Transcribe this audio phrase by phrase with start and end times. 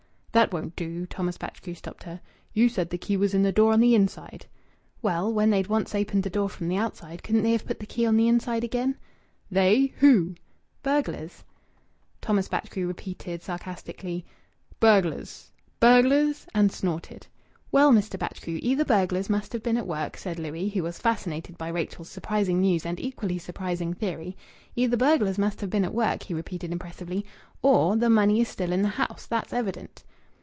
[0.33, 2.21] "That won't do," Thomas Batchgrew stopped her.
[2.53, 4.45] "You said the key was in the door on the inside."
[5.01, 7.85] "Well, when they'd once opened the door from the outside, couldn't they have put the
[7.85, 8.95] key on the inside again?"
[9.51, 9.87] "They?
[9.97, 10.35] Who?"
[10.83, 11.43] "Burglars."
[12.21, 14.23] Thomas Batchgrew repeated sarcastically
[14.79, 15.51] "Burglars!
[15.81, 17.27] Burglars!" and snorted.
[17.69, 18.17] "Well, Mr.
[18.17, 22.09] Batchgrew, either burglars must have been at work," said Louis, who was fascinated by Rachel's
[22.09, 24.37] surprising news and equally surprising theory
[24.77, 27.25] "either burglars must have been at work," he repeated impressively,
[27.61, 29.25] "or the money is still in the house.
[29.27, 30.05] That's evident."